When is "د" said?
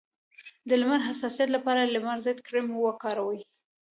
0.69-0.71, 1.03-1.07, 1.81-1.89